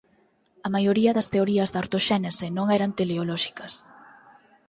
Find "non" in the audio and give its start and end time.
2.57-2.67